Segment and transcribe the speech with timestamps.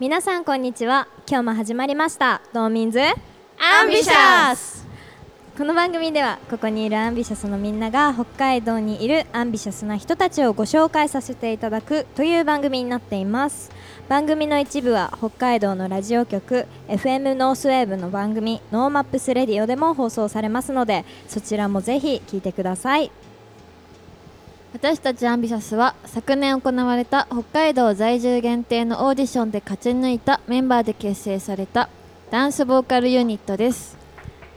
[0.00, 1.08] 皆さんこんにちは。
[1.28, 2.40] 今日も始まりました。
[2.54, 4.86] 道民's アンビシャス。
[5.56, 13.72] この番組ではここにいるアンビシャスのみんなが北海道にいるアンビシャスな人たちをご紹介させていただくという番組になっています。
[14.08, 23.10] 番組の一部は北海道のラジオ局 FM ノースウェーブの番組ノーマップスレディオでも放送されますのでそちらもぜひ聞いてください
[24.72, 31.88] 私たちアンビシャスは昨年行われた北海道在住限定のオーディションで勝ち抜いたメンバーで結成された
[32.30, 33.96] ダンスボーカルユニットです。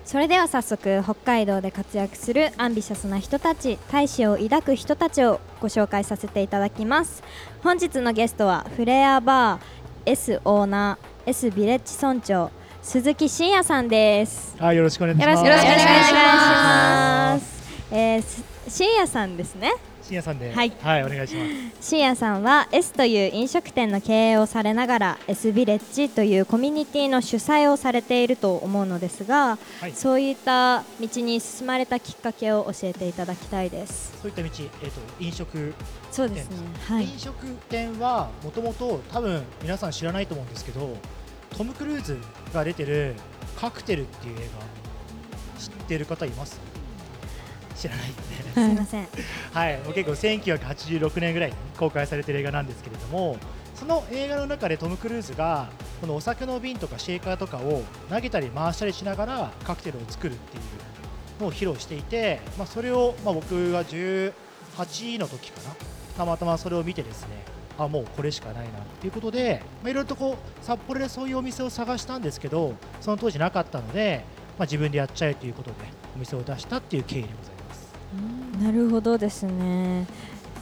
[0.04, 7.24] それでは早速北海道で活躍するアンビシャスな人たち大志を抱く人たちをご紹介させていただきます。
[7.64, 9.62] 本日のゲストはフレアバー
[10.06, 12.52] S オーナー S ビレッジ村長
[12.82, 14.58] 鈴木真也さんです。
[14.60, 15.46] あよろしくお願いします。
[15.46, 17.96] よろしくお願いします。
[17.96, 19.72] えーす真也さんですね
[20.12, 20.74] 深夜さんで、はい
[21.06, 21.46] お願いしま
[21.80, 21.88] す。
[21.90, 34.12] 深夜さんは S という飲食店の経営をされながら S ビレッジというコミュニティの主催をされていると思うのですが、はいそういった道に進まれたきっかけを教えていただきたいです。
[34.22, 34.50] そういった道、
[34.84, 35.74] えっ、と飲食
[36.12, 36.58] そうですね。
[36.90, 37.06] はい。
[37.06, 40.98] 飲食店はもともと多分皆さん知らないと思うんですけど、
[41.58, 42.18] トムクルーズ
[42.54, 43.16] が出てる
[43.56, 44.50] カクテルっていう映
[45.56, 46.71] 画知ってる方います？
[47.82, 48.52] 知らないで すね。
[48.54, 49.08] すみません。
[49.54, 53.38] はい、もう結構1986年ぐらいに公開されてる映画なんですけれども
[53.76, 64.34] その映画の中でトム・クルーズがこのお酒の瓶とかシェーカーとかを投げたり回したりしながらカクテルを作るっていうのを披露していて、まあ、それを、まあ、僕が18
[65.18, 65.76] の時かな
[66.16, 67.44] たまたまそれを見てですね
[67.80, 74.24] あもうこれしかないなっていうことでまあいろいろとこう札幌でそういうお店を探したんですけどその当時なかったので、
[74.60, 75.76] まあ、自分でやっちゃえということで
[76.16, 77.61] お店を出したっていう経緯でございます。
[78.62, 80.08] なるほどですね。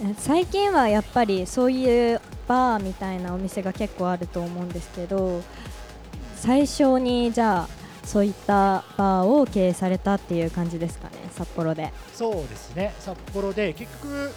[0.01, 5.41] え最近はやっぱりそういうバーみたいなお店が結構あると思うんですけど、
[6.35, 7.69] 最初にじゃあ
[8.05, 11.91] そういったバーを経営されたっていう感じですかね、札幌で。
[12.13, 14.31] そうですね札幌で結局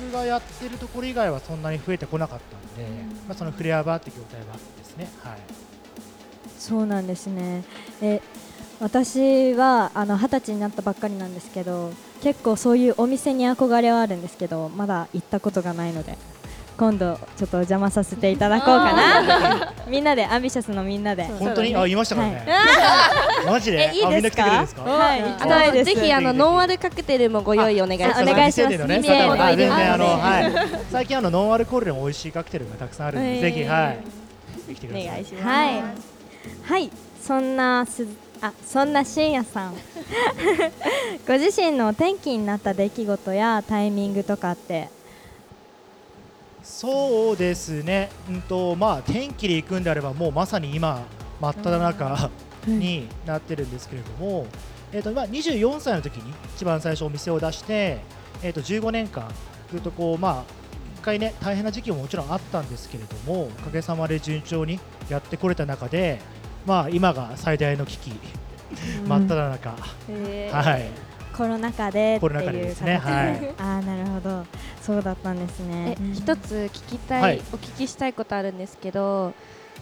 [0.00, 2.38] 僕がやってるところ以外はそんなに増えてこなかっ
[2.76, 2.92] たので、
[3.28, 5.38] まあ、そのフレアバーって業態はですねはい
[6.58, 7.64] そうなんですね。
[8.00, 8.20] え
[8.80, 11.92] 私はあの二十歳になったばっかりなんですけど
[12.22, 16.16] 結構そういうお店に憧れはあるんですけどまだ行ったことがないので
[16.76, 19.72] 今度ちょっとお邪魔させていただこうかな。
[19.88, 21.24] みんなでアンビシャスのみんなで。
[21.24, 22.46] 本当に、あ言いましたからね、
[23.48, 23.92] マジで？
[23.94, 24.82] えいいあみんなですか来てくれるんですか？
[24.82, 25.22] はい。
[25.22, 28.20] 行きあたいですぜひあのノンアルカクテルもご用意お願いします。
[28.20, 28.76] あお願いします。
[28.84, 29.02] ね
[30.92, 33.94] 最近あのノンアルコールでも美味しいカクテルがたくさんあるんで、へーぜひは
[34.68, 34.74] い。
[34.74, 35.46] 来てくださいお願いします。
[35.46, 35.82] はい。
[36.62, 36.90] はい。
[37.26, 38.06] そんなす
[38.40, 39.74] あそんな深夜さん。
[41.26, 44.88] ご自身の転機になった出来事やタイミングとかって？
[46.62, 51.04] そうですね、うんとまあ、天気で行くんであれば、もうまさに今、
[51.40, 52.30] 真っ只中
[52.66, 54.46] になってるんですけれども、
[54.92, 57.98] えー、とまあ24歳の時に一番最初、お店を出して、
[58.42, 59.28] えー、と15年間、
[59.70, 60.44] ずっとこう、まあ、
[60.98, 66.20] 一回ね、大変な時期ももちろんあったんですけれども、おかげさまで順調にやってこれた中で、
[66.66, 68.12] まあ、今が最大の危機、
[69.06, 69.74] 真っ只中、
[70.10, 70.62] へー。
[70.62, 70.88] はい、
[71.32, 73.00] コロナ禍でってコロナ禍でいうですね。
[73.02, 73.54] 形はい。
[73.58, 74.44] ああなるほど。
[74.82, 75.96] そうだったんですね。
[76.00, 77.42] え一つ聞きたい、はい。
[77.52, 79.32] お聞きしたいことあるんですけど、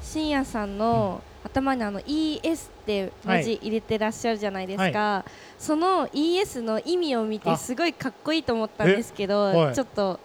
[0.02, 5.24] 深夜さんの頭にあの ES って文字入れてらっしゃるじゃないですか。
[5.58, 7.56] その ES の意味を見てあ。
[7.56, 9.74] すごいかっこいいと思ったんですけど、えはい。
[9.74, 10.20] ちょっと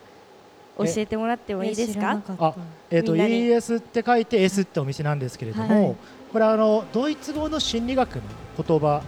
[0.85, 2.21] 教えてもらってもいいですか？
[2.39, 2.55] あ
[2.89, 5.95] えー、と ES って書いて S ってお店なんですけれども、はい。
[6.31, 8.21] これはあのドイツ語の心理学の
[8.57, 9.01] 言葉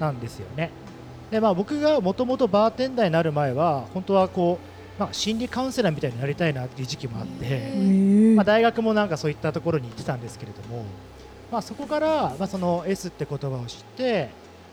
[0.00, 0.70] なんですよね。
[1.30, 4.58] でまあ、僕がもともとバーテンダーになる前は本当はこ
[4.96, 10.86] う、まあ、心理カウンセラーみたいになりたいなっていう時期もあって、まあ、大学もなんかそういったところに行ってたんですけれども、
[11.52, 14.30] まあ、そこから、まあ、その S って言葉を知って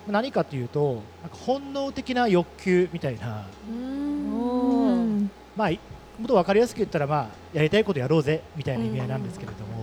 [0.07, 5.29] まあ何かというとなんか本能的な欲求みたいな、うん。
[5.57, 5.79] まあ、い
[6.19, 9.74] もっと分かりやすく言ったら、まあ、やりたいことやろうぜみたいな意味合いなんですけれども、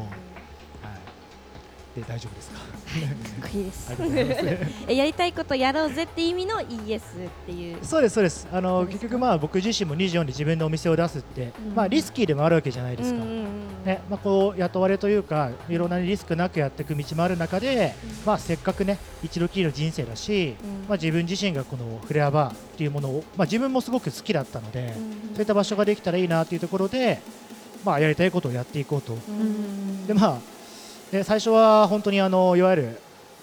[1.95, 2.59] で大丈夫ですか？
[2.59, 2.65] か
[3.49, 3.93] っこいいです。
[4.93, 7.03] やりたいことやろうぜって意味の ES っ
[7.47, 7.79] ていう。
[7.83, 8.49] そうですそうです。
[8.51, 13.45] あの結局まあ僕自身も24で自分のお店を出すって、まあリスキーでもあるわけじゃないですか、うんうんうん。
[13.85, 17.95] ねまあ、こう雇われというかいろんなリスクなくやっていく道もある中で、
[18.25, 20.71] まあ、せっかくね一度きりの人生だし、うん。
[20.89, 27.21] まあ、自分自身がこのフレアバーっていうものを、まあ、自分もすごく好きだったので、うんそういった場所ができたらいいなというところで、
[27.87, 30.07] まあ、やりたいことをやっていこうと、うん。
[30.07, 30.39] でまあ
[31.13, 32.99] で最初は本当にあのいわゆる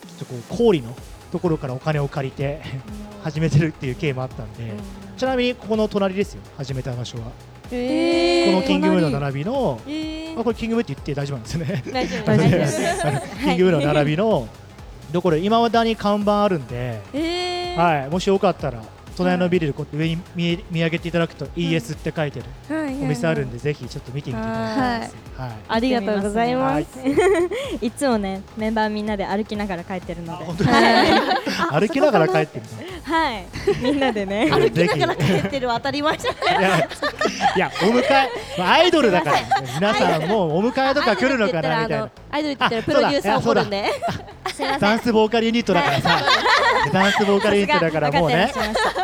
[0.07, 0.95] ちょっとこう氷の
[1.31, 2.61] ところからお金を借りて
[3.23, 4.73] 始めてるっていう経緯もあったんで、
[5.15, 7.25] ちなみにここの隣ですよ始めた場所は。
[7.71, 10.33] えこのキングムーの並びの、えー。
[10.33, 11.83] まあ、これキングムーって言って大丈夫なんですよね。
[11.93, 14.47] 大丈夫 キングムーの並びの
[15.13, 17.99] ところいまだに看板あるんで、えー。
[18.01, 18.81] はい、もしよかったら
[19.19, 25.47] 隣のビルでこう上に見見上げていただくと ES って書いてるお店あるんで、ぜひちょっと見てみていただきたい。
[25.49, 25.57] はい。
[25.67, 26.85] ありがとうございます。
[27.85, 30.45] いつもねメンバーみんなで歩きながら帰ってるので。
[31.69, 32.65] 歩きながら帰ってる
[33.03, 33.45] はい。
[33.81, 34.45] みんなでね。
[34.51, 34.57] の。
[34.57, 36.87] 歩きながら帰ってるは当たり前じゃない
[37.55, 39.37] いやお迎え、まあ、アイドルだから
[39.75, 42.09] 皆さんもうお迎えとか来るのかなみたいな。
[42.31, 43.85] アイドルって言ったらプロデューサー怒るんで
[44.79, 46.21] ダンスボーカルユニットだからさ。
[46.93, 48.51] ダンスボーカルユニットだからもうね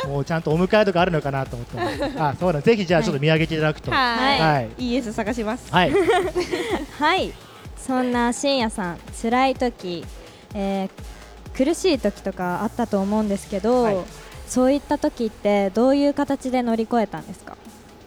[0.07, 1.67] もうちゃんとお迎えとかあるのかなと思っ
[2.15, 2.61] たあそうだ。
[2.61, 3.91] ぜひじゃあちょっと見上げていただくと。
[3.91, 4.39] ははい。
[4.39, 5.67] はいい ES 探します。
[5.67, 5.71] い。
[5.71, 5.79] た
[7.05, 7.33] はい。
[7.77, 10.05] そんな深夜さん辛い時、
[10.53, 10.89] えー
[11.57, 13.97] 苦しい時とかあったと思うんですけど、はい。
[14.45, 17.55] そういった時ってどういう形で乗り越えたんですか？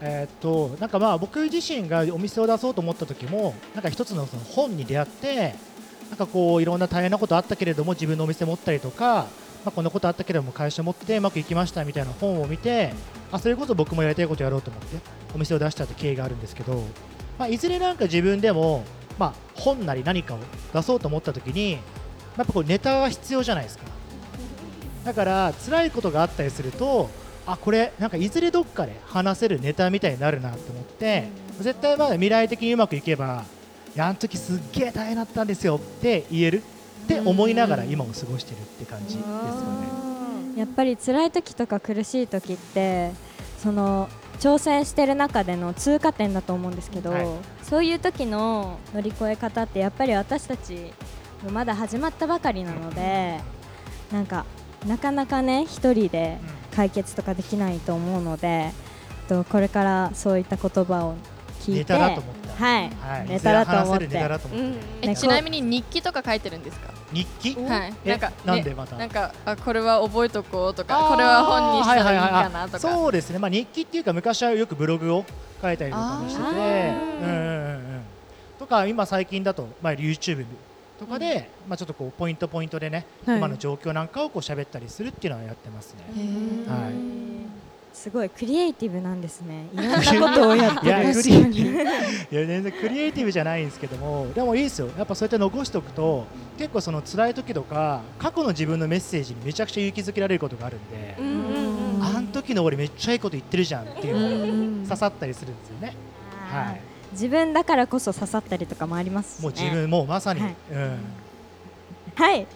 [0.03, 5.55] えーっとなんかまあ僕自身がお店を出そうと思った時もなんか一つのその本に出会って
[6.09, 9.27] なんかこういろんな大変なことあったけれども自分のお店持ったりとか、
[9.65, 12.95] まあ、こんなことあったけれども会社持ってうまくいきましたみたいな本を見て
[13.31, 14.97] あそれこそ僕もやりたいことやろうと思って
[15.35, 16.83] お店を出したって経緯があるんですけど、
[17.39, 18.85] まあ、いずれなんか自分でも、
[19.19, 20.39] まあ、本なり何かを
[20.73, 23.85] 出そうと思った時に、まあやっぱこうネタが必要じゃないですか。
[25.05, 27.09] だから辛いことがあったりすると
[27.47, 31.29] あこれなんかいずれどっかで話せるネタみたいになるなと思って、
[31.61, 33.45] 絶対まだ未来的にうまくいけば
[33.99, 35.77] やあの時すっげえ大変だったんですよ。
[35.77, 36.63] って言える？
[37.05, 40.57] って思いながら今を過ごしてるって感じですよね。
[40.57, 43.11] やっぱり辛い時とか苦しい時って
[43.63, 44.09] その
[44.41, 47.27] 挑戦してる中での通過点だと思うんですけど、はい。
[47.63, 50.93] そういう時の乗り越え方ってやっぱり私たち
[51.53, 53.41] まだ始まったばかりなので
[54.13, 54.47] なんか
[54.87, 56.39] なかなかね一人で
[56.75, 58.71] 解決とかできないと思うので
[59.29, 61.15] とこれからそういった言葉を
[61.61, 64.61] 聞いてネタだと思ったはい、はい、ネタだと思っいずれ話せるネタてだと思っ
[65.01, 65.15] て、うん。
[65.15, 66.93] ちなみに日記とか書いてるんですか？
[67.13, 67.55] 日記？
[67.55, 67.95] はい。
[68.05, 68.11] え？
[68.11, 68.97] なんかねなんでまた？
[68.97, 75.25] なんかあこれは覚えとこうとかこれは本にしたらいいはははかなとかそうですね、まあ、日記っていうか昔はよくブログを
[75.63, 76.45] 書いたりとかもしてて。
[76.45, 78.03] あうんうんうんうん。
[78.59, 80.45] とか今最近だと、まあ、YouTube
[80.99, 83.39] とかで、まあ、ちょっとこうポイントポイントでね、はい。
[83.39, 86.03] 今の状況なんかをこう喋ったりするっていうのはやってますね。
[86.67, 86.93] はい
[87.99, 89.69] すごいクリエイティブなんですね。
[89.73, 90.93] いろんなことをやって。
[90.93, 91.83] るクリエイティブ。
[91.83, 94.89] いや全然クリエイティブじゃないんですけどもでもいいですよ。
[94.97, 96.25] やっぱそうやって残しておくと
[96.57, 105.95] 結構その辛い時とか過去の自分のメッセージにめちゃくちゃ勇気づけられることがあるんで、うんあん時の俺めっちゃいいこと言ってるじゃんっていうのが刺さったりするんですよね。
[106.49, 106.81] はい。
[107.11, 110.55] 自分だからこそ刺さったりとかもありますし、ね、もう自分もうまさに、はい。
[110.71, 110.99] うん。
[112.15, 112.47] はい、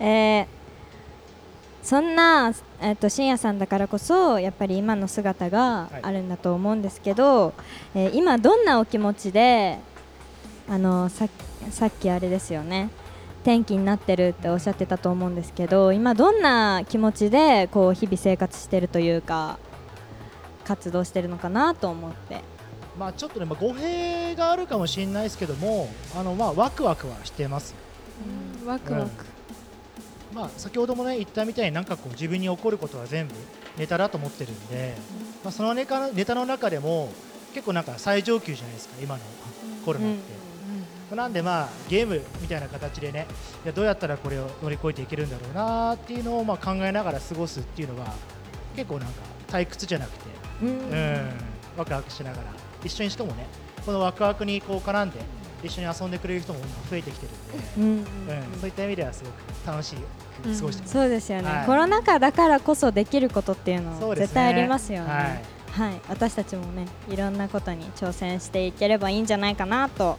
[0.00, 0.56] えー
[1.86, 7.54] そんな、えっと深夜さんだからこそやっぱり今の姿があるんだと思うんですけど、
[7.94, 9.78] えー今どんなお気持ちで
[10.68, 11.28] あのさ
[11.70, 12.90] さっきあれですよね
[13.42, 19.58] 転機になってるっておっしゃってたと思うんですけど今どんな気持ちでこう日々生活してるというか
[20.64, 22.42] 活動してるのかなと思って。
[22.98, 27.72] まあちょっとね、まあ、語弊があるかもしれないですけどもあのまあワクワクはしてます。
[27.72, 27.76] よ
[28.66, 29.04] ワクワク。
[29.04, 29.35] うん
[30.36, 33.34] まあ、先ほどもね言ったみたいになんかこう自分に起こることは全部
[33.78, 34.94] ネタだと思ってるんで、
[35.42, 37.10] まあ、そのネタネタの中でも
[37.54, 39.22] 結構なんか最上級じゃないですか今の
[39.86, 40.14] コロナっ
[41.10, 43.26] て、なんでまあゲームみたいな形でね
[43.64, 48.12] いやどうやったらこれを乗り越えていけるんだろうなっていうのをまあ考えながら過ごすっていうのは
[48.74, 50.24] 結構なんか退屈じゃなくて
[50.62, 50.68] うん。
[50.68, 51.30] うん、
[51.78, 52.44] ワクワクしながら。
[52.84, 53.46] 一緒にしかもね
[53.86, 55.18] このワクワクにこう絡んで
[55.62, 58.60] 一緒に遊んでくれる人も今増えてきてるんで、うんうん。
[58.60, 59.34] そういった意味ではすごく
[59.66, 61.66] 楽しい過ごしてます、そうですよね、はい。
[61.66, 65.10] コロナ禍だからこそできることっていうのは絶対ありますよね。
[65.10, 65.42] はい。
[65.76, 70.18] はい、私たちもねいろんなことに挑戦していければいいんじゃないかなと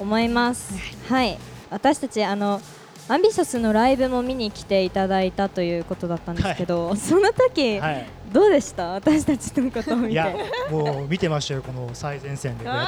[0.00, 0.74] 思います。
[1.08, 1.38] はい、
[1.70, 2.60] 私たちあの
[3.08, 8.06] アンビシャスのライブも見に来ていただいたということだったんですけど、その時、はい。
[8.32, 8.88] どうでした？
[8.88, 10.12] 私たちのことを見て。
[10.12, 10.34] いや
[10.68, 12.84] もう見てましたよこの最前線でや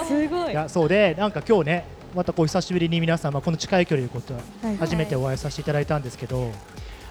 [0.00, 0.06] て。
[0.06, 0.50] すごい。
[0.50, 4.76] いやそうでなんか今日ねまたこう久しぶりに皆さん、まあ、この近い距離でことははい。
[4.78, 6.50] 初めてお会いさせていただいたんですけど、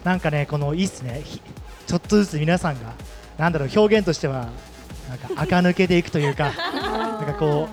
[0.04, 1.42] なんかねこのいいっすねひ
[1.88, 2.94] ちょっとずつ皆さんが
[3.38, 4.50] なんだろう表現としては
[5.08, 7.70] なんか垢抜けていくというか なんかこ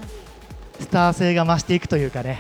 [0.79, 2.39] うスター性が増していくというかね、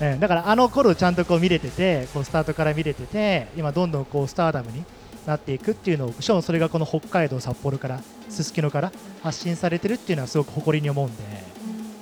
[0.00, 4.84] うん、だからあの頃ちゃんとこう見れててこうスタートから見れてて今どんどんこうスターダムに
[5.26, 8.92] なっていくっていうのをしかもそれがこの北海道札幌からすすきのから
[9.22, 11.22] 発信されてるっていうのはすごく誇りに思うんで、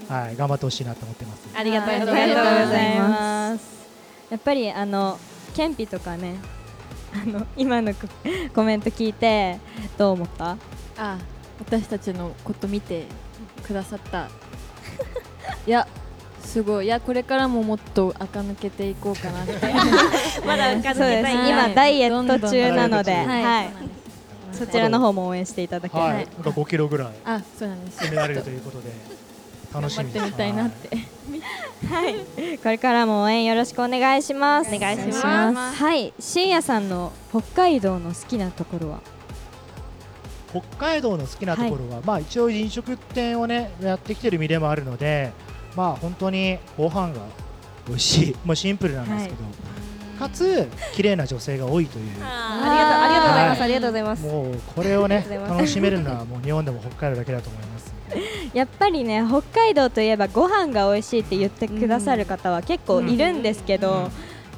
[0.09, 1.49] はい、頑張ってほしいなと思ってます。
[1.55, 3.89] ありがとうございがとうごますざいます。
[4.31, 5.19] やっぱりあの
[5.55, 6.37] ケンピとかね、
[7.13, 8.07] あの今のコ
[8.55, 9.59] コメント聞いて
[9.97, 10.57] どう思った？
[10.97, 11.19] あ
[11.59, 13.07] 私たちのこと見て
[13.67, 14.29] くださった
[15.67, 15.89] いや
[16.43, 16.87] すごい。
[16.87, 19.53] いやこれからももっと垢抜けていこうかなって。
[20.47, 20.95] まだ垢抜けたい。
[20.95, 23.69] そうですはい今ダイエット中なので、はい、
[24.53, 27.09] そちらの方も応援していただければ、はい、なんか5キロぐらい。
[27.25, 27.99] あそうなんです。
[28.05, 29.29] 攻められるということで。
[29.73, 32.57] 楽しみです頑張ってみたいなって。
[32.63, 34.75] これからも応援よろしくお願いします。
[34.75, 35.19] お願いします。
[35.19, 35.83] お願いします。
[35.83, 39.01] はい、深夜さんの北海道の好きなところは？
[40.51, 45.33] 北海道の好きなところは、まあ一応飲食店をねやってきてる身でもあるので
[45.79, 47.21] まあ本当にご飯が
[47.87, 48.37] 美味しい。
[48.45, 49.39] もうシンプルなんですけど、
[50.19, 52.05] かつ綺麗な女性が多いという。
[52.21, 53.63] ありがとうありがとうございます、はい。
[53.63, 54.27] ありがとうございます。
[54.27, 57.95] もうこれをね楽しめるのはもう日本でも北海道だけだと思います。
[58.53, 64.11] やっぱりね、北海道といえばご飯が美味しいって言ってくださる方は結構いるんですけど、うん。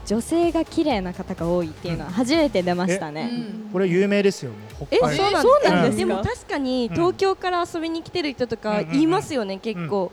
[0.06, 3.30] 女性が綺麗な方が多いっていうのは初めて出ましたね。
[3.70, 4.50] これ有名ですよ
[4.90, 5.22] え北海道。
[5.22, 5.84] そうなんそうなん。
[5.84, 6.94] ですでも確かにうん。
[6.94, 10.10] 東京から遊びに来てる人とか言いますよね、結構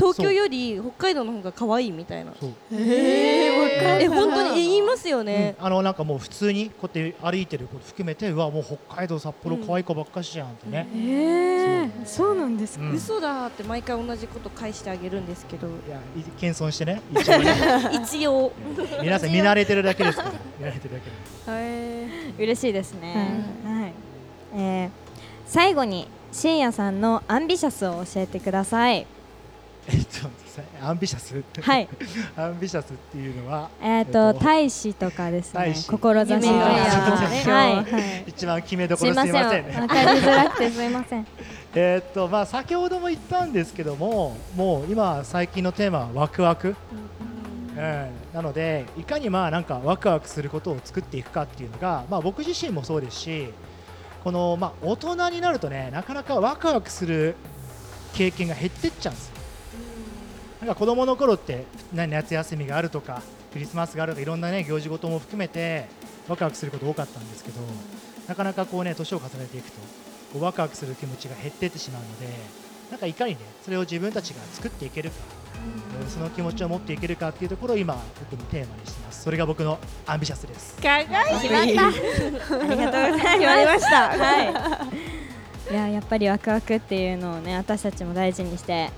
[0.00, 2.32] 東京より北海道の方が可愛いみたいな。
[2.38, 5.66] そうえ本当にえ言いますよね、うん。
[5.66, 12.84] あのなんかもう普通にこうやって歩いてること含めてうわもう北海道札幌可愛い子ばっかしじゃんってね、へえ、そうなんですか。
[12.84, 12.92] うん。
[12.94, 15.68] 嘘だって毎回同じこと返してあげるんですけど。
[15.68, 17.02] いやい謙遜してね。
[17.12, 17.54] 一応ね。
[18.02, 18.52] 一応。
[19.02, 20.32] 皆さん見慣れてるだけですから。
[20.58, 23.44] 見慣れてるだけで嬉しいですね。
[23.64, 23.92] はい。
[24.54, 25.10] えー
[25.50, 29.04] 最後に真也さんのアンビシャスを教えてください。
[29.88, 30.28] えっと
[30.82, 31.88] アンビシャスはい。
[32.36, 36.12] アンビシャスっていうのはえっとえっと大志とかですね志夢とか。
[36.12, 36.24] や
[37.54, 37.76] はい。
[37.76, 39.04] はい一番決めどこ。
[39.04, 41.26] ろすいまわせんねかりづらくてすいません。
[41.74, 46.74] えーっとまあ先ほども言ったんですけどももう今最近のテーマはワクワク、
[47.76, 53.52] うん、なのでいかにまあなんかワクワクすることを作っていくかっていうのがまあ僕自身もそうですし
[54.24, 57.36] このまあ大人になるとねなかなかワクワクする
[58.14, 59.39] 経験が減ってっちゃうんですよ
[60.60, 61.64] なんか子供の頃って
[61.94, 65.86] 何夏休みがあるとかクリスマスがあるとかいろんなね行事事も含めて
[66.28, 67.60] ワクワクすること多かったんですけど
[68.28, 69.78] なかなかこうね年を重ねていくと
[70.34, 72.26] こうワクワクする気持ちが減っていってしまうので
[72.90, 75.16] なんかいかにねそれを自分たちが作っていけるか、
[76.02, 76.08] うん。
[76.08, 77.96] その気持ちを持っていけるかっていうところを今
[78.30, 79.22] 僕のテーマにしてます。
[79.22, 81.08] それが僕のアンビシャスですかわいい。
[81.08, 81.14] あ
[81.68, 85.10] りがとうございましたはい。
[85.70, 88.90] いややっぱりワクワクっていうのをね私たちも大事にして、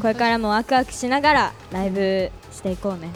[0.00, 3.10] これからもワクワクしながらライブしていこうね。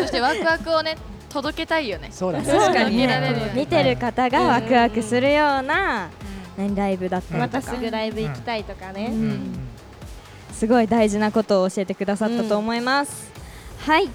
[0.00, 0.96] そしてワクワクをね
[1.28, 2.08] 届けたいよね。
[2.10, 2.46] そうだね。
[2.46, 6.08] 確かに見られるよね見てる方がワクワクするような、
[6.56, 9.22] 何ライブだったりまとか、たすぐライブ行きたいとかね、うん。
[9.22, 9.58] うん。
[10.54, 13.30] すごい大事なことを教えてくださったと思います。
[13.80, 14.08] はい、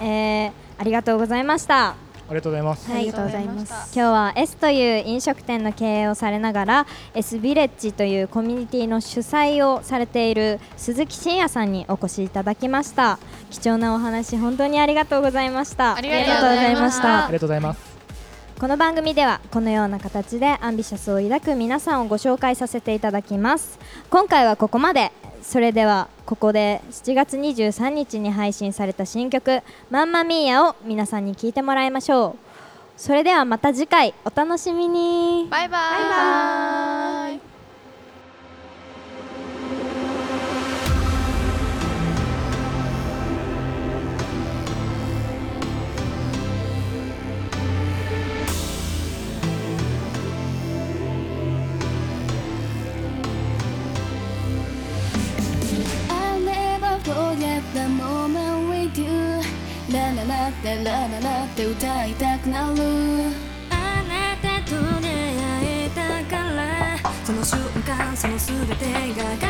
[0.00, 1.94] えー、ありがとうございました。
[2.30, 3.00] ありがとうございます、はい。
[3.00, 3.74] ありがとうございました。
[3.74, 13.18] 今日は S という飲食店の経営をされながら S ビレッジというコミュニティの主催をされている鈴木真也さんにお越しいただきました。
[13.50, 15.96] 貴重なお話本当にありがとうございました。
[15.96, 17.24] ありがとうございました。
[17.24, 17.89] ありがとうございます
[18.60, 23.78] この番組ではこのような形でアンビシャスを抱く皆さんをご紹介させていただきます。
[24.10, 25.12] 今回はここまで。
[25.40, 33.00] それではここで7月23日に配信された新曲「マンマミーヤ」を皆さんに聴いてもらいましょう。
[33.00, 34.12] それではまた次回。
[34.26, 35.48] お楽しみに。
[35.50, 35.80] バイバイ。
[35.80, 36.89] バイバ
[60.70, 62.76] ラララララって歌いたくなる
[63.70, 68.84] あなたと出会えたからその瞬間その全て
[69.20, 69.49] が